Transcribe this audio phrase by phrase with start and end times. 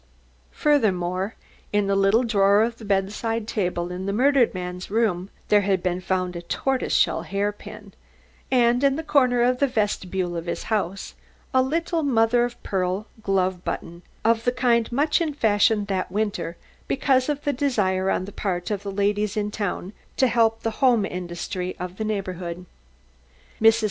[0.53, 1.35] Furthermore,
[1.71, 5.83] in the little drawer of the bedside table in the murdered man's room, there had
[5.83, 7.93] been found a tortoise shell hairpin;
[8.49, 11.13] and in the corner of the vestibule of his house,
[11.53, 16.57] a little mother of pearl glove button, of the kind much in fashion that winter,
[16.87, 20.63] because of a desire on the part of the ladies of the town to help
[20.63, 22.65] the home industry of the neighbourhood.
[23.61, 23.79] Mrs.